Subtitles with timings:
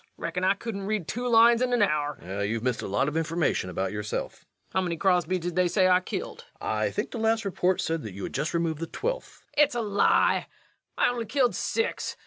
[0.17, 2.17] Reckon I couldn't read two lines in a hour.
[2.19, 2.45] REVENUE.
[2.49, 4.33] You've missed a lot of information about yourself.
[4.33, 4.73] LUKE.
[4.73, 6.45] How many Crosbys did they say I killed?
[6.59, 6.75] REVENUE.
[6.75, 9.43] I think the last report said you had just removed the twelfth.
[9.55, 9.63] LUKE.
[9.63, 10.47] It's a lie!
[10.97, 12.17] I only killed six